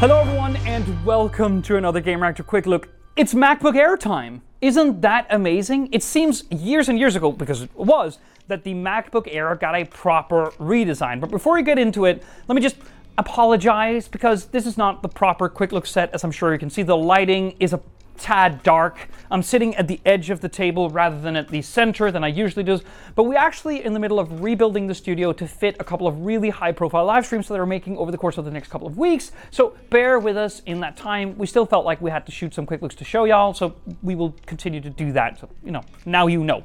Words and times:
Hello, 0.00 0.20
everyone, 0.20 0.54
and 0.58 1.04
welcome 1.04 1.60
to 1.62 1.74
another 1.74 2.00
Gamereactor 2.00 2.46
Quick 2.46 2.66
Look. 2.66 2.88
It's 3.16 3.34
MacBook 3.34 3.74
Air 3.74 3.96
time. 3.96 4.42
Isn't 4.60 5.00
that 5.00 5.26
amazing? 5.28 5.88
It 5.90 6.04
seems 6.04 6.44
years 6.52 6.88
and 6.88 7.00
years 7.00 7.16
ago, 7.16 7.32
because 7.32 7.62
it 7.62 7.74
was, 7.74 8.20
that 8.46 8.62
the 8.62 8.74
MacBook 8.74 9.26
Air 9.26 9.56
got 9.56 9.74
a 9.74 9.84
proper 9.86 10.52
redesign. 10.60 11.20
But 11.20 11.32
before 11.32 11.54
we 11.54 11.64
get 11.64 11.80
into 11.80 12.04
it, 12.04 12.22
let 12.46 12.54
me 12.54 12.62
just 12.62 12.76
apologize 13.18 14.06
because 14.06 14.44
this 14.44 14.66
is 14.66 14.78
not 14.78 15.02
the 15.02 15.08
proper 15.08 15.48
quick 15.48 15.72
look 15.72 15.84
set. 15.84 16.14
As 16.14 16.22
I'm 16.22 16.30
sure 16.30 16.52
you 16.52 16.60
can 16.60 16.70
see, 16.70 16.84
the 16.84 16.96
lighting 16.96 17.56
is 17.58 17.72
a 17.72 17.80
tad 18.18 18.62
dark. 18.62 19.08
I'm 19.30 19.42
sitting 19.42 19.74
at 19.76 19.88
the 19.88 20.00
edge 20.04 20.30
of 20.30 20.40
the 20.40 20.48
table 20.48 20.90
rather 20.90 21.20
than 21.20 21.36
at 21.36 21.48
the 21.48 21.62
center 21.62 22.10
than 22.10 22.24
I 22.24 22.28
usually 22.28 22.62
do. 22.64 22.80
But 23.14 23.24
we're 23.24 23.38
actually 23.38 23.84
in 23.84 23.92
the 23.92 24.00
middle 24.00 24.18
of 24.18 24.42
rebuilding 24.42 24.86
the 24.86 24.94
studio 24.94 25.32
to 25.32 25.46
fit 25.46 25.76
a 25.78 25.84
couple 25.84 26.06
of 26.06 26.24
really 26.24 26.50
high 26.50 26.72
profile 26.72 27.04
live 27.04 27.26
streams 27.26 27.48
that 27.48 27.58
we're 27.58 27.66
making 27.66 27.96
over 27.96 28.10
the 28.10 28.18
course 28.18 28.38
of 28.38 28.44
the 28.44 28.50
next 28.50 28.68
couple 28.68 28.86
of 28.86 28.98
weeks. 28.98 29.32
So 29.50 29.76
bear 29.90 30.18
with 30.18 30.36
us 30.36 30.60
in 30.66 30.80
that 30.80 30.96
time. 30.96 31.36
We 31.38 31.46
still 31.46 31.66
felt 31.66 31.84
like 31.84 32.00
we 32.00 32.10
had 32.10 32.26
to 32.26 32.32
shoot 32.32 32.54
some 32.54 32.66
quick 32.66 32.82
looks 32.82 32.94
to 32.96 33.04
show 33.04 33.24
y'all, 33.24 33.54
so 33.54 33.76
we 34.02 34.14
will 34.14 34.34
continue 34.46 34.80
to 34.80 34.90
do 34.90 35.12
that. 35.12 35.38
So, 35.38 35.48
you 35.64 35.70
know, 35.70 35.82
now 36.06 36.26
you 36.26 36.42
know. 36.44 36.64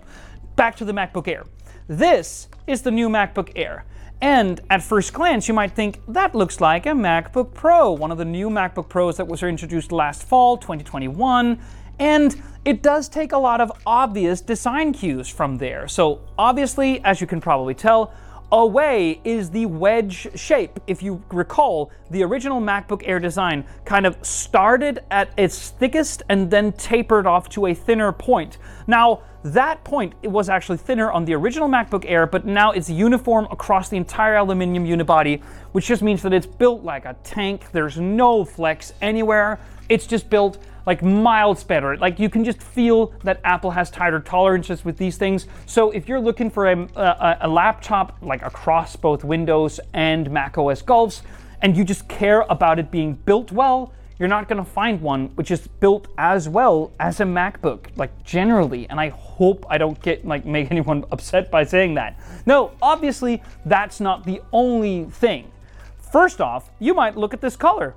Back 0.56 0.76
to 0.78 0.86
the 0.86 0.94
MacBook 0.94 1.28
Air. 1.28 1.46
This 1.88 2.48
is 2.68 2.82
the 2.82 2.92
new 2.92 3.10
MacBook 3.10 3.52
Air. 3.56 3.86
And 4.24 4.62
at 4.70 4.82
first 4.82 5.12
glance, 5.12 5.50
you 5.50 5.54
might 5.54 5.74
think 5.74 6.00
that 6.08 6.34
looks 6.34 6.62
like 6.62 6.86
a 6.86 6.92
MacBook 6.92 7.54
Pro, 7.54 7.92
one 7.92 8.10
of 8.10 8.18
the 8.18 8.24
new 8.24 8.50
MacBook 8.50 8.88
Pros 8.88 9.18
that 9.18 9.28
was 9.28 9.44
introduced 9.44 9.92
last 9.92 10.24
fall, 10.24 10.56
2021. 10.56 11.60
And 12.00 12.42
it 12.64 12.82
does 12.82 13.10
take 13.10 13.34
a 13.34 13.38
lot 13.38 13.60
of 13.60 13.70
obvious 13.86 14.40
design 14.40 14.94
cues 14.94 15.28
from 15.28 15.58
there. 15.58 15.90
So, 15.90 16.22
obviously, 16.38 17.04
as 17.04 17.20
you 17.20 17.28
can 17.28 17.42
probably 17.42 17.74
tell, 17.74 18.14
away 18.54 19.20
is 19.26 19.50
the 19.50 19.66
wedge 19.66 20.30
shape. 20.40 20.80
If 20.88 21.04
you 21.04 21.22
recall, 21.30 21.92
the 22.10 22.24
original 22.24 22.62
MacBook 22.62 23.02
Air 23.04 23.20
design 23.20 23.66
kind 23.84 24.06
of 24.06 24.16
started 24.26 25.00
at 25.12 25.32
its 25.36 25.72
thickest 25.72 26.24
and 26.30 26.50
then 26.50 26.72
tapered 26.72 27.28
off 27.28 27.50
to 27.50 27.66
a 27.66 27.74
thinner 27.74 28.14
point. 28.14 28.58
Now, 28.88 29.24
that 29.44 29.84
point 29.84 30.14
it 30.22 30.30
was 30.30 30.50
actually 30.50 30.78
thinner 30.78 31.12
on 31.12 31.26
the 31.26 31.34
original 31.34 31.68
MacBook 31.68 32.06
Air, 32.08 32.26
but 32.26 32.46
now 32.46 32.72
it's 32.72 32.90
uniform 32.90 33.48
across 33.52 33.90
the 33.90 33.98
entire 33.98 34.38
aluminum 34.38 34.86
unibody, 34.86 35.42
which 35.74 35.88
just 35.88 36.02
means 36.02 36.22
that 36.22 36.34
it's 36.34 36.46
built 36.46 36.84
like 36.84 37.06
a 37.06 37.16
tank. 37.24 37.72
There's 37.72 37.98
no 37.98 38.46
flex 38.46 38.94
anywhere. 39.02 39.60
It's 39.90 40.08
just 40.08 40.30
built 40.30 40.58
like 40.86 41.02
miles 41.02 41.64
better. 41.64 41.98
Like 41.98 42.20
you 42.20 42.30
can 42.30 42.44
just 42.44 42.62
feel 42.62 43.14
that 43.24 43.40
Apple 43.44 43.72
has 43.72 43.90
tighter 43.90 44.20
tolerances 44.20 44.84
with 44.86 44.98
these 44.98 45.18
things. 45.18 45.48
So 45.66 45.92
if 45.92 46.08
you're 46.08 46.20
looking 46.20 46.50
for 46.50 46.72
a, 46.72 46.88
a, 46.96 47.38
a 47.42 47.48
laptop 47.48 48.18
like 48.22 48.42
across 48.42 48.96
both 48.96 49.24
Windows 49.24 49.80
and 49.94 50.30
Mac 50.32 50.58
OS 50.58 50.82
Gulfs, 50.82 51.22
and 51.62 51.78
you 51.78 51.84
just 51.86 52.08
care 52.10 52.42
about 52.50 52.78
it 52.78 52.92
being 52.92 53.14
built 53.14 53.52
well, 53.52 53.94
you're 54.20 54.30
not 54.30 54.48
going 54.48 54.64
to 54.64 54.70
find 54.70 55.02
one 55.02 55.28
which 55.36 55.52
is 55.52 55.68
built 55.68 56.08
as 56.18 56.48
well 56.48 56.92
as 57.00 57.20
a 57.20 57.24
MacBook, 57.24 57.88
like 57.96 58.24
generally. 58.24 58.88
And 58.90 59.00
I 59.00 59.10
hope 59.10 59.66
I 59.70 59.78
don't 59.78 60.00
get 60.02 60.26
like 60.26 60.46
make 60.46 60.72
anyone 60.72 61.06
upset 61.12 61.50
by 61.52 61.64
saying 61.64 61.96
that. 61.96 62.20
No, 62.46 62.72
obviously 62.82 63.42
that's 63.66 64.00
not 64.00 64.24
the 64.24 64.42
only 64.52 65.06
thing. 65.06 65.52
First 66.12 66.42
off, 66.42 66.70
you 66.80 66.94
might 66.94 67.18
look 67.18 67.34
at 67.34 67.42
this 67.42 67.56
color. 67.56 67.96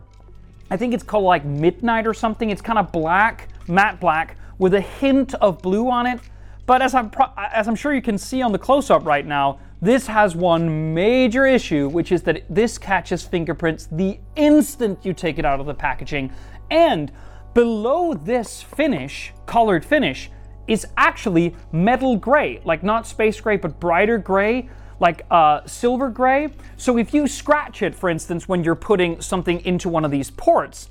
I 0.70 0.77
think 0.77 0.94
it's 0.94 1.03
called 1.03 1.25
like 1.25 1.44
midnight 1.44 2.06
or 2.06 2.14
something. 2.14 2.50
It's 2.50 2.62
kind 2.62 2.78
of 2.78 2.91
black, 2.91 3.48
matte 3.69 4.00
black, 4.00 4.37
with 4.59 4.75
a 4.75 4.81
hint 4.81 5.34
of 5.34 5.61
blue 5.62 5.91
on 5.91 6.06
it. 6.06 6.20
But 6.64 6.83
as 6.83 6.94
I'm 6.94 7.11
pro- 7.11 7.31
as 7.37 7.69
I'm 7.69 7.77
sure 7.77 7.94
you 7.94 8.03
can 8.03 8.19
see 8.19 8.42
on 8.42 8.50
the 8.50 8.59
close-up 8.59 9.05
right 9.05 9.25
now, 9.25 9.61
this 9.87 10.06
has 10.06 10.34
one 10.34 10.95
major 10.95 11.47
issue, 11.47 11.89
which 11.89 12.11
is 12.11 12.23
that 12.23 12.42
this 12.51 12.79
catches 12.79 13.23
fingerprints 13.23 13.87
the 13.91 14.19
instant 14.34 14.98
you 15.05 15.12
take 15.12 15.39
it 15.39 15.45
out 15.45 15.61
of 15.61 15.67
the 15.67 15.75
packaging. 15.75 16.33
And 16.70 17.12
below 17.55 18.15
this 18.15 18.62
finish, 18.62 19.33
colored 19.47 19.84
finish, 19.84 20.31
is 20.67 20.87
actually 20.97 21.55
metal 21.70 22.17
gray, 22.17 22.61
like 22.65 22.83
not 22.83 23.06
space 23.06 23.41
gray, 23.41 23.56
but 23.56 23.78
brighter 23.78 24.19
gray, 24.19 24.69
like 24.99 25.25
uh, 25.31 25.65
silver 25.66 26.09
gray. 26.09 26.49
So 26.77 26.99
if 26.99 27.15
you 27.15 27.28
scratch 27.28 27.82
it, 27.82 27.94
for 27.94 28.09
instance, 28.09 28.49
when 28.49 28.65
you're 28.65 28.75
putting 28.75 29.21
something 29.21 29.65
into 29.65 29.88
one 29.88 30.05
of 30.05 30.11
these 30.11 30.31
ports, 30.31 30.88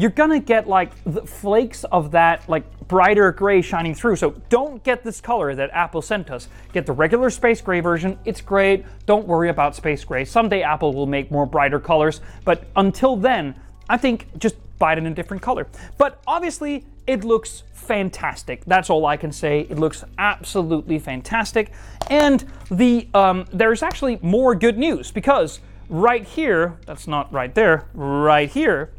you're 0.00 0.10
gonna 0.10 0.40
get 0.40 0.66
like 0.66 0.92
the 1.04 1.20
flakes 1.22 1.84
of 1.84 2.10
that 2.12 2.48
like 2.48 2.64
brighter 2.88 3.32
gray 3.32 3.60
shining 3.60 3.94
through. 3.94 4.16
So 4.16 4.30
don't 4.48 4.82
get 4.82 5.04
this 5.04 5.20
color 5.20 5.54
that 5.54 5.70
Apple 5.72 6.00
sent 6.00 6.30
us. 6.30 6.48
Get 6.72 6.86
the 6.86 6.92
regular 6.92 7.28
space 7.28 7.60
gray 7.60 7.80
version. 7.80 8.18
It's 8.24 8.40
great. 8.40 8.86
Don't 9.04 9.26
worry 9.26 9.50
about 9.50 9.76
space 9.76 10.02
gray. 10.02 10.24
Someday 10.24 10.62
Apple 10.62 10.94
will 10.94 11.06
make 11.06 11.30
more 11.30 11.44
brighter 11.44 11.78
colors, 11.78 12.22
but 12.44 12.64
until 12.76 13.14
then, 13.14 13.54
I 13.90 13.98
think 13.98 14.26
just 14.38 14.56
buy 14.78 14.92
it 14.92 14.98
in 14.98 15.06
a 15.06 15.14
different 15.14 15.42
color. 15.42 15.66
But 15.98 16.22
obviously, 16.26 16.86
it 17.06 17.22
looks 17.22 17.64
fantastic. 17.74 18.64
That's 18.64 18.88
all 18.88 19.04
I 19.04 19.18
can 19.18 19.32
say. 19.32 19.66
It 19.68 19.78
looks 19.78 20.02
absolutely 20.16 20.98
fantastic. 20.98 21.72
And 22.08 22.44
the 22.70 23.06
um, 23.12 23.44
there's 23.52 23.82
actually 23.82 24.18
more 24.22 24.54
good 24.54 24.78
news 24.78 25.10
because 25.10 25.60
right 25.90 26.24
here, 26.24 26.78
that's 26.86 27.06
not 27.06 27.30
right 27.32 27.54
there, 27.54 27.88
right 27.92 28.48
here, 28.48 28.90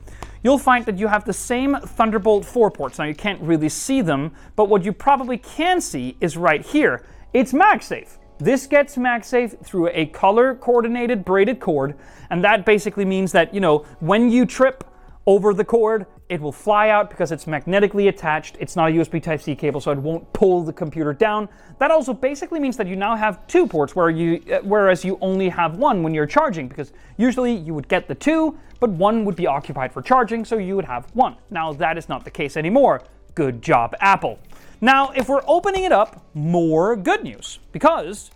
you'll 0.44 0.58
find 0.58 0.86
that 0.86 0.98
you 0.98 1.08
have 1.08 1.26
the 1.26 1.34
same 1.34 1.76
Thunderbolt 1.76 2.46
4 2.46 2.72
ports. 2.72 3.00
Now, 3.00 3.06
you 3.06 3.16
can't 3.16 3.42
really 3.42 3.70
see 3.70 4.02
them, 4.02 4.32
but 4.56 4.70
what 4.70 4.84
you 4.84 4.94
probably 4.94 5.38
can 5.38 5.82
see 5.82 6.18
is 6.20 6.38
right 6.38 6.66
here. 6.66 7.04
It's 7.34 7.54
MagSafe. 7.54 8.18
This 8.40 8.66
gets 8.66 8.96
MagSafe 8.96 9.64
through 9.64 9.90
a 9.94 10.08
color 10.08 10.56
coordinated 10.56 11.24
braided 11.24 11.60
cord, 11.60 11.96
and 12.30 12.44
that 12.44 12.66
basically 12.66 13.06
means 13.06 13.32
that, 13.34 13.54
you 13.54 13.60
know, 13.60 13.86
when 14.00 14.30
you 14.32 14.46
trip 14.46 14.84
over 15.28 15.54
the 15.54 15.64
cord, 15.64 16.08
it 16.30 16.42
will 16.42 16.52
fly 16.52 16.90
out 16.90 17.10
because 17.10 17.32
it's 17.32 17.46
magnetically 17.46 18.08
attached. 18.08 18.58
It's 18.60 18.76
not 18.76 18.90
a 18.90 18.94
USB 18.94 19.22
Type 19.22 19.42
C 19.42 19.56
cable, 19.56 19.80
so 19.80 19.92
it 19.92 20.00
won't 20.00 20.32
pull 20.34 20.64
the 20.64 20.74
computer 20.74 21.14
down. 21.14 21.48
That 21.80 21.92
also 21.92 22.14
basically 22.14 22.60
means 22.60 22.78
that 22.78 22.88
you 22.88 22.96
now 22.96 23.16
have 23.16 23.46
two 23.48 23.68
ports, 23.68 23.96
where 23.96 24.10
you, 24.10 24.42
uh, 24.52 24.60
whereas 24.64 25.06
you 25.06 25.18
only 25.22 25.50
have 25.50 25.78
one 25.78 26.02
when 26.02 26.14
you're 26.14 26.26
charging, 26.26 26.68
because 26.68 26.94
usually 27.18 27.54
you 27.54 27.74
would 27.74 27.88
get 27.88 28.08
the 28.08 28.16
two, 28.16 28.58
but 28.80 28.90
one 28.90 29.26
would 29.26 29.36
be 29.36 29.46
occupied 29.46 29.94
for 29.94 30.02
charging, 30.02 30.44
so 30.44 30.58
you 30.58 30.76
would 30.76 30.86
have 30.86 31.06
one. 31.14 31.36
Now, 31.50 31.74
that 31.74 31.98
is 31.98 32.10
not 32.10 32.24
the 32.24 32.32
case 32.32 32.58
anymore. 32.58 33.04
Good 33.36 33.62
job, 33.62 33.96
Apple. 34.00 34.40
Now, 34.82 35.12
if 35.12 35.30
we're 35.30 35.44
opening 35.46 35.84
it 35.84 35.92
up, 35.92 36.26
more 36.34 36.96
good 36.96 37.24
news, 37.24 37.60
because 37.72 38.32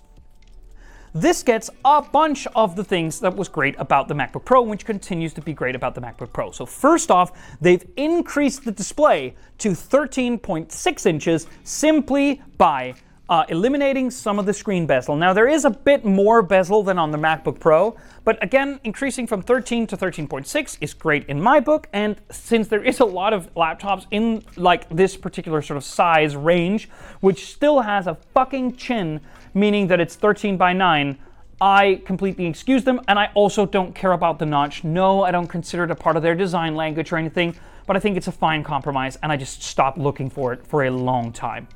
this 1.15 1.43
gets 1.43 1.69
a 1.85 2.01
bunch 2.01 2.45
of 2.55 2.75
the 2.75 2.83
things 2.83 3.21
that 3.21 3.33
was 3.33 3.47
great 3.47 3.73
about 3.79 4.09
the 4.09 4.13
MacBook 4.13 4.43
Pro, 4.43 4.61
which 4.61 4.85
continues 4.85 5.33
to 5.33 5.41
be 5.41 5.53
great 5.53 5.73
about 5.73 5.95
the 5.95 6.01
MacBook 6.01 6.33
Pro. 6.33 6.51
So, 6.51 6.65
first 6.65 7.09
off, 7.09 7.31
they've 7.61 7.83
increased 7.95 8.65
the 8.65 8.71
display 8.73 9.33
to 9.59 9.69
13.6 9.69 11.05
inches 11.05 11.47
simply 11.63 12.41
by 12.57 12.95
uh, 13.29 13.43
eliminating 13.49 14.11
some 14.11 14.37
of 14.37 14.45
the 14.45 14.53
screen 14.53 14.85
bezel. 14.85 15.15
Now, 15.15 15.33
there 15.33 15.47
is 15.47 15.65
a 15.65 15.69
bit 15.69 16.05
more 16.05 16.41
bezel 16.41 16.83
than 16.83 16.99
on 16.99 17.11
the 17.11 17.17
MacBook 17.17 17.59
Pro, 17.59 17.95
but 18.23 18.41
again, 18.43 18.79
increasing 18.83 19.25
from 19.25 19.41
13 19.41 19.87
to 19.87 19.97
13.6 19.97 20.77
is 20.81 20.93
great 20.93 21.25
in 21.27 21.41
my 21.41 21.59
book. 21.59 21.87
And 21.93 22.17
since 22.29 22.67
there 22.67 22.83
is 22.83 22.99
a 22.99 23.05
lot 23.05 23.33
of 23.33 23.53
laptops 23.55 24.05
in 24.11 24.43
like 24.55 24.87
this 24.89 25.17
particular 25.17 25.61
sort 25.61 25.77
of 25.77 25.83
size 25.83 26.35
range, 26.35 26.89
which 27.21 27.45
still 27.53 27.81
has 27.81 28.07
a 28.07 28.15
fucking 28.33 28.75
chin 28.75 29.21
meaning 29.53 29.87
that 29.87 29.99
it's 29.99 30.15
13 30.15 30.57
by 30.57 30.73
9, 30.73 31.17
I 31.61 32.01
completely 32.05 32.45
excuse 32.45 32.83
them, 32.83 32.99
and 33.07 33.17
I 33.17 33.31
also 33.33 33.65
don't 33.65 33.95
care 33.95 34.11
about 34.11 34.39
the 34.39 34.45
notch. 34.45 34.83
No, 34.83 35.23
I 35.23 35.31
don't 35.31 35.47
consider 35.47 35.85
it 35.85 35.91
a 35.91 35.95
part 35.95 36.17
of 36.17 36.21
their 36.21 36.35
design 36.35 36.75
language 36.75 37.13
or 37.13 37.17
anything, 37.17 37.55
but 37.87 37.95
I 37.95 37.99
think 37.99 38.17
it's 38.17 38.27
a 38.27 38.31
fine 38.31 38.63
compromise, 38.63 39.17
and 39.23 39.31
I 39.31 39.37
just 39.37 39.63
stopped 39.63 39.97
looking 39.97 40.29
for 40.29 40.51
it 40.51 40.67
for 40.67 40.83
a 40.83 40.91
long 40.91 41.31
time. 41.31 41.69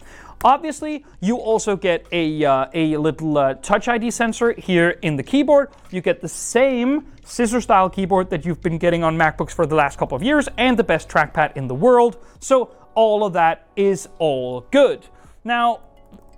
Obviously, 0.44 1.06
you 1.20 1.36
also 1.36 1.76
get 1.76 2.06
a, 2.14 2.46
uh, 2.46 2.68
a 2.74 2.96
little 2.96 3.38
uh, 3.38 3.56
Touch 3.56 3.90
ID 3.90 4.10
sensor 4.12 4.54
here 4.54 4.92
in 5.02 5.18
the 5.18 5.24
keyboard. 5.24 5.70
You 5.92 6.00
get 6.00 6.22
the 6.22 6.30
same 6.30 7.12
scissor 7.26 7.60
style 7.60 7.90
keyboard 7.90 8.30
that 8.30 8.46
you've 8.46 8.62
been 8.62 8.78
getting 8.78 9.04
on 9.04 9.18
MacBooks 9.18 9.52
for 9.52 9.66
the 9.66 9.76
last 9.76 10.00
couple 10.00 10.16
of 10.16 10.24
years, 10.24 10.48
and 10.58 10.80
the 10.80 10.84
best 10.84 11.10
trackpad 11.10 11.58
in 11.58 11.68
the 11.68 11.76
world. 11.76 12.18
So, 12.40 12.76
all 12.96 13.26
of 13.26 13.34
that 13.34 13.68
is 13.76 14.08
all 14.18 14.62
good. 14.72 15.06
Now, 15.44 15.82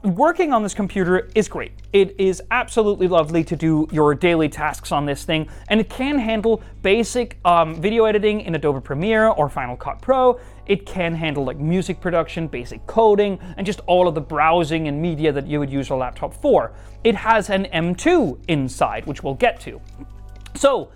working 0.04 0.52
on 0.52 0.64
this 0.64 0.74
computer 0.74 1.30
is 1.36 1.48
great. 1.48 1.74
It 1.94 2.16
is 2.20 2.42
absolutely 2.52 3.08
lovely 3.08 3.44
to 3.44 3.56
do 3.56 3.88
your 3.92 4.16
daily 4.16 4.50
tasks 4.50 4.92
on 4.92 5.06
this 5.06 5.24
thing, 5.24 5.48
and 5.68 5.80
it 5.80 5.90
can 5.90 6.18
handle 6.18 6.62
basic 6.82 7.38
um, 7.46 7.80
video 7.80 8.06
editing 8.06 8.42
in 8.42 8.56
Adobe 8.56 8.82
Premiere 8.82 9.28
or 9.28 9.50
Final 9.50 9.76
Cut 9.76 10.02
Pro. 10.02 10.40
It 10.66 10.86
can 10.86 11.14
handle 11.14 11.44
like 11.44 11.58
music 11.58 12.02
production, 12.02 12.48
basic 12.48 12.86
coding, 12.88 13.40
and 13.58 13.66
just 13.66 13.82
all 13.82 14.08
of 14.08 14.16
the 14.16 14.22
browsing 14.22 14.88
and 14.88 15.02
media 15.02 15.32
that 15.32 15.46
you 15.46 15.60
would 15.60 15.70
use 15.70 15.90
a 15.90 15.96
laptop 15.96 16.34
for. 16.34 16.74
It 17.04 17.16
has 17.16 17.50
an 17.50 17.66
M2 17.66 18.40
inside, 18.48 19.06
which 19.06 19.24
we'll 19.24 19.36
get 19.36 19.60
to. 19.62 19.80
So, 20.56 20.90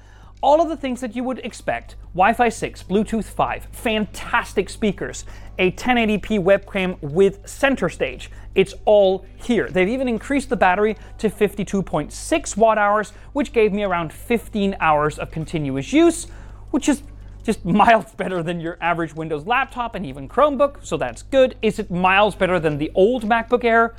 all 0.45 0.61
of 0.61 0.69
the 0.69 0.77
things 0.77 1.01
that 1.01 1.15
you 1.15 1.23
would 1.23 1.39
expect 1.39 1.95
Wi 2.13 2.31
Fi 2.31 2.49
6, 2.49 2.83
Bluetooth 2.83 3.25
5, 3.25 3.67
fantastic 3.71 4.69
speakers, 4.69 5.25
a 5.57 5.71
1080p 5.71 6.39
webcam 6.39 7.01
with 7.01 7.39
center 7.49 7.89
stage. 7.89 8.29
It's 8.53 8.75
all 8.85 9.25
here. 9.37 9.67
They've 9.67 9.89
even 9.89 10.07
increased 10.07 10.49
the 10.49 10.55
battery 10.55 10.97
to 11.17 11.31
52.6 11.31 12.57
watt 12.57 12.77
hours, 12.77 13.09
which 13.33 13.53
gave 13.53 13.73
me 13.73 13.83
around 13.83 14.13
15 14.13 14.77
hours 14.79 15.17
of 15.17 15.31
continuous 15.31 15.91
use, 15.91 16.25
which 16.69 16.87
is 16.87 17.01
just 17.43 17.65
miles 17.65 18.13
better 18.13 18.43
than 18.43 18.59
your 18.59 18.77
average 18.81 19.15
Windows 19.15 19.47
laptop 19.47 19.95
and 19.95 20.05
even 20.05 20.29
Chromebook, 20.29 20.85
so 20.85 20.95
that's 20.95 21.23
good. 21.23 21.57
Is 21.63 21.79
it 21.79 21.89
miles 21.89 22.35
better 22.35 22.59
than 22.59 22.77
the 22.77 22.91
old 22.93 23.23
MacBook 23.23 23.63
Air? 23.63 23.95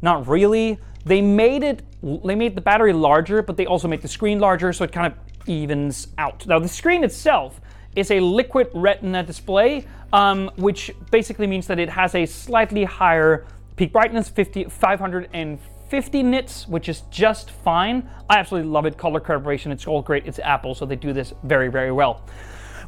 Not 0.00 0.28
really. 0.28 0.78
They 1.08 1.22
made 1.22 1.62
it 1.62 1.82
they 2.02 2.34
made 2.34 2.54
the 2.54 2.60
battery 2.60 2.92
larger, 2.92 3.42
but 3.42 3.56
they 3.56 3.66
also 3.66 3.88
made 3.88 4.02
the 4.02 4.08
screen 4.08 4.38
larger, 4.38 4.72
so 4.72 4.84
it 4.84 4.92
kind 4.92 5.12
of 5.12 5.48
evens 5.48 6.08
out. 6.18 6.46
Now 6.46 6.58
the 6.58 6.68
screen 6.68 7.02
itself 7.02 7.60
is 7.96 8.10
a 8.10 8.20
liquid 8.20 8.68
retina 8.74 9.22
display, 9.22 9.86
um, 10.12 10.50
which 10.56 10.92
basically 11.10 11.46
means 11.46 11.66
that 11.66 11.78
it 11.78 11.88
has 11.88 12.14
a 12.14 12.26
slightly 12.26 12.84
higher 12.84 13.46
peak 13.76 13.92
brightness, 13.92 14.28
50, 14.28 14.64
550 14.64 16.22
nits, 16.22 16.68
which 16.68 16.88
is 16.90 17.00
just 17.10 17.50
fine. 17.50 18.08
I 18.28 18.38
absolutely 18.38 18.70
love 18.70 18.84
it. 18.84 18.98
Color 18.98 19.20
calibration, 19.20 19.72
it's 19.72 19.86
all 19.86 20.02
great. 20.02 20.26
It's 20.26 20.38
Apple, 20.38 20.74
so 20.74 20.84
they 20.84 20.96
do 20.96 21.14
this 21.14 21.32
very, 21.42 21.68
very 21.68 21.90
well. 21.90 22.22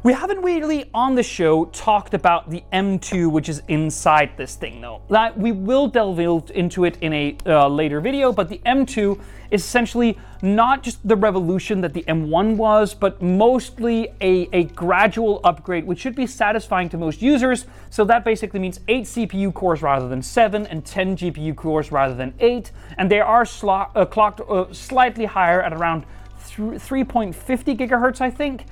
We 0.03 0.13
haven't 0.13 0.41
really 0.41 0.89
on 0.95 1.13
the 1.13 1.21
show 1.21 1.65
talked 1.65 2.15
about 2.15 2.49
the 2.49 2.63
M2, 2.73 3.31
which 3.31 3.47
is 3.47 3.61
inside 3.67 4.31
this 4.35 4.55
thing, 4.55 4.81
though. 4.81 5.03
That 5.11 5.37
we 5.37 5.51
will 5.51 5.87
delve 5.87 6.49
into 6.49 6.85
it 6.85 6.97
in 7.01 7.13
a 7.13 7.37
uh, 7.45 7.67
later 7.67 8.01
video, 8.01 8.33
but 8.33 8.49
the 8.49 8.57
M2 8.65 9.21
is 9.51 9.63
essentially 9.63 10.17
not 10.41 10.81
just 10.81 11.07
the 11.07 11.15
revolution 11.15 11.81
that 11.81 11.93
the 11.93 12.01
M1 12.07 12.55
was, 12.55 12.95
but 12.95 13.21
mostly 13.21 14.07
a, 14.21 14.49
a 14.51 14.63
gradual 14.63 15.39
upgrade, 15.43 15.85
which 15.85 15.99
should 15.99 16.15
be 16.15 16.25
satisfying 16.25 16.89
to 16.89 16.97
most 16.97 17.21
users. 17.21 17.67
So 17.91 18.03
that 18.05 18.25
basically 18.25 18.59
means 18.59 18.79
eight 18.87 19.03
CPU 19.03 19.53
cores 19.53 19.83
rather 19.83 20.09
than 20.09 20.23
seven, 20.23 20.65
and 20.65 20.83
10 20.83 21.17
GPU 21.17 21.55
cores 21.55 21.91
rather 21.91 22.15
than 22.15 22.33
eight, 22.39 22.71
and 22.97 23.11
they 23.11 23.19
are 23.19 23.45
slo- 23.45 23.91
uh, 23.93 24.05
clocked 24.05 24.41
uh, 24.49 24.73
slightly 24.73 25.25
higher 25.25 25.61
at 25.61 25.73
around 25.73 26.05
3.50 26.39 27.35
gigahertz, 27.77 28.19
I 28.19 28.31
think. 28.31 28.65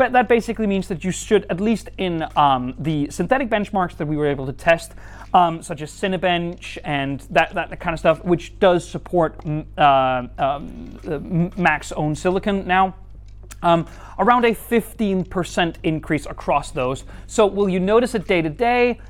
But 0.00 0.12
that 0.12 0.28
basically 0.28 0.66
means 0.66 0.88
that 0.88 1.04
you 1.04 1.10
should, 1.10 1.44
at 1.50 1.60
least 1.60 1.90
in 1.98 2.26
um, 2.34 2.74
the 2.78 3.10
synthetic 3.10 3.50
benchmarks 3.50 3.98
that 3.98 4.06
we 4.06 4.16
were 4.16 4.28
able 4.28 4.46
to 4.46 4.52
test, 4.54 4.92
um, 5.34 5.62
such 5.62 5.82
as 5.82 5.90
Cinebench 5.90 6.78
and 6.84 7.20
that, 7.28 7.52
that 7.52 7.78
kind 7.80 7.92
of 7.92 8.00
stuff, 8.00 8.24
which 8.24 8.58
does 8.58 8.88
support 8.88 9.38
uh, 9.76 10.26
um, 10.38 11.52
Mac's 11.54 11.92
own 11.92 12.14
silicon 12.14 12.66
now. 12.66 12.94
Um, 13.62 13.86
around 14.18 14.46
a 14.46 14.54
15% 14.54 15.74
increase 15.82 16.24
across 16.24 16.70
those. 16.70 17.04
So, 17.26 17.46
will 17.46 17.68
you 17.68 17.78
notice 17.78 18.14
it 18.14 18.26
day 18.26 18.40
to 18.40 18.48
day? 18.48 19.02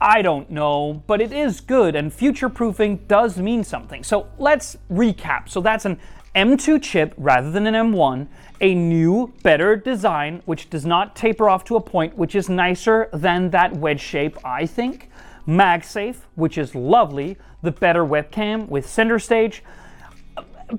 I 0.00 0.22
don't 0.22 0.48
know, 0.52 1.02
but 1.08 1.20
it 1.20 1.32
is 1.32 1.60
good, 1.60 1.96
and 1.96 2.12
future 2.12 2.48
proofing 2.48 2.98
does 3.08 3.38
mean 3.38 3.64
something. 3.64 4.04
So, 4.04 4.28
let's 4.38 4.76
recap. 4.88 5.48
So, 5.48 5.60
that's 5.60 5.84
an 5.84 5.98
M2 6.34 6.82
chip 6.82 7.14
rather 7.18 7.50
than 7.50 7.66
an 7.66 7.74
M1, 7.74 8.26
a 8.60 8.74
new, 8.74 9.32
better 9.42 9.76
design, 9.76 10.42
which 10.46 10.70
does 10.70 10.86
not 10.86 11.14
taper 11.14 11.48
off 11.48 11.64
to 11.64 11.76
a 11.76 11.80
point, 11.80 12.16
which 12.16 12.34
is 12.34 12.48
nicer 12.48 13.10
than 13.12 13.50
that 13.50 13.76
wedge 13.76 14.00
shape, 14.00 14.38
I 14.44 14.64
think. 14.64 15.10
MagSafe, 15.46 16.16
which 16.36 16.56
is 16.56 16.74
lovely, 16.74 17.36
the 17.62 17.72
better 17.72 18.04
webcam 18.04 18.68
with 18.68 18.88
center 18.88 19.18
stage, 19.18 19.62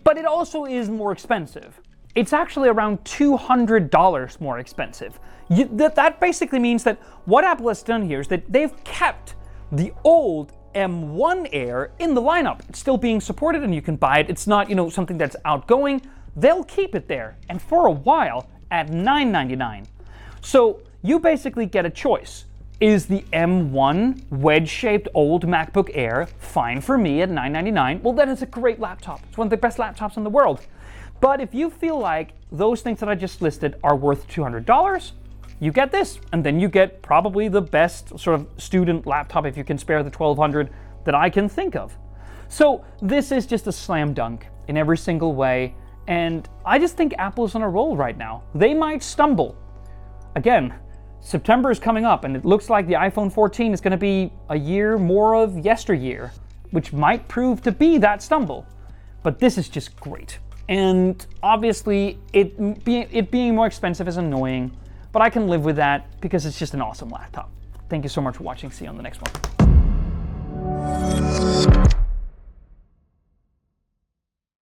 but 0.03 0.17
it 0.17 0.25
also 0.25 0.65
is 0.65 0.89
more 0.89 1.11
expensive. 1.11 1.79
It's 2.15 2.33
actually 2.33 2.69
around 2.69 3.03
$200 3.03 4.41
more 4.41 4.59
expensive. 4.59 5.19
You, 5.49 5.65
that, 5.73 5.95
that 5.95 6.19
basically 6.19 6.59
means 6.59 6.83
that 6.83 6.97
what 7.25 7.43
Apple 7.43 7.67
has 7.67 7.83
done 7.83 8.03
here 8.03 8.21
is 8.21 8.27
that 8.29 8.51
they've 8.51 8.83
kept 8.83 9.35
the 9.71 9.93
old 10.03 10.53
M1 10.73 11.49
Air 11.51 11.91
in 11.99 12.13
the 12.13 12.21
lineup. 12.21 12.61
It's 12.69 12.79
still 12.79 12.97
being 12.97 13.21
supported 13.21 13.63
and 13.63 13.73
you 13.73 13.81
can 13.81 13.95
buy 13.95 14.19
it. 14.19 14.29
It's 14.29 14.47
not, 14.47 14.69
you 14.69 14.75
know, 14.75 14.89
something 14.89 15.17
that's 15.17 15.35
outgoing 15.45 16.01
they'll 16.35 16.63
keep 16.63 16.95
it 16.95 17.07
there 17.07 17.37
and 17.49 17.61
for 17.61 17.87
a 17.87 17.91
while 17.91 18.49
at 18.71 18.87
$9.99. 18.87 19.85
So 20.41 20.81
you 21.01 21.19
basically 21.19 21.65
get 21.65 21.85
a 21.85 21.89
choice. 21.89 22.45
Is 22.79 23.05
the 23.05 23.21
M1 23.31 24.29
wedge 24.29 24.67
shaped 24.67 25.07
old 25.13 25.45
MacBook 25.45 25.89
Air 25.93 26.27
fine 26.37 26.81
for 26.81 26.97
me 26.97 27.21
at 27.21 27.29
$9.99? 27.29 28.01
Well, 28.01 28.13
then 28.13 28.29
it's 28.29 28.41
a 28.41 28.47
great 28.47 28.79
laptop. 28.79 29.21
It's 29.29 29.37
one 29.37 29.47
of 29.47 29.51
the 29.51 29.57
best 29.57 29.77
laptops 29.77 30.17
in 30.17 30.23
the 30.23 30.29
world. 30.29 30.65
But 31.21 31.39
if 31.39 31.53
you 31.53 31.69
feel 31.69 31.97
like 31.97 32.33
those 32.51 32.81
things 32.81 32.99
that 32.99 33.07
I 33.07 33.15
just 33.15 33.41
listed 33.41 33.75
are 33.83 33.95
worth 33.95 34.27
$200, 34.27 35.11
you 35.59 35.71
get 35.71 35.91
this. 35.91 36.19
And 36.31 36.43
then 36.43 36.59
you 36.59 36.67
get 36.67 37.01
probably 37.01 37.47
the 37.47 37.61
best 37.61 38.17
sort 38.19 38.39
of 38.39 38.47
student 38.57 39.05
laptop 39.05 39.45
if 39.45 39.57
you 39.57 39.63
can 39.63 39.77
spare 39.77 40.03
the 40.03 40.09
1200 40.09 40.69
that 41.05 41.15
I 41.15 41.29
can 41.29 41.49
think 41.49 41.75
of. 41.75 41.95
So 42.49 42.85
this 43.01 43.31
is 43.31 43.45
just 43.45 43.67
a 43.67 43.71
slam 43.71 44.13
dunk 44.13 44.47
in 44.67 44.77
every 44.77 44.97
single 44.97 45.33
way. 45.33 45.75
And 46.07 46.47
I 46.65 46.79
just 46.79 46.97
think 46.97 47.13
Apple's 47.17 47.55
on 47.55 47.61
a 47.61 47.69
roll 47.69 47.95
right 47.95 48.17
now. 48.17 48.43
They 48.53 48.73
might 48.73 49.01
stumble. 49.01 49.57
Again, 50.35 50.73
September 51.21 51.71
is 51.71 51.79
coming 51.79 52.03
up, 52.03 52.25
and 52.25 52.35
it 52.35 52.43
looks 52.43 52.69
like 52.69 52.85
the 52.85 52.93
iPhone 52.93 53.31
14 53.31 53.73
is 53.73 53.79
going 53.79 53.91
to 53.91 53.97
be 53.97 54.31
a 54.49 54.57
year 54.57 54.97
more 54.97 55.35
of 55.35 55.57
yesteryear, 55.57 56.33
which 56.71 56.91
might 56.91 57.27
prove 57.29 57.61
to 57.61 57.71
be 57.71 57.97
that 57.99 58.21
stumble. 58.21 58.67
But 59.23 59.39
this 59.39 59.57
is 59.57 59.69
just 59.69 59.95
great. 59.99 60.39
And 60.67 61.25
obviously, 61.41 62.19
it, 62.33 62.83
be, 62.83 62.99
it 62.99 63.31
being 63.31 63.55
more 63.55 63.67
expensive 63.67 64.07
is 64.07 64.17
annoying, 64.17 64.75
but 65.13 65.21
I 65.21 65.29
can 65.29 65.47
live 65.47 65.63
with 65.63 65.77
that 65.77 66.19
because 66.19 66.45
it's 66.45 66.59
just 66.59 66.73
an 66.73 66.81
awesome 66.81 67.07
laptop. 67.07 67.49
Thank 67.87 68.03
you 68.03 68.09
so 68.09 68.19
much 68.19 68.35
for 68.35 68.43
watching. 68.43 68.69
See 68.71 68.83
you 68.83 68.89
on 68.89 68.97
the 68.97 69.03
next 69.03 69.21
one. 69.21 69.31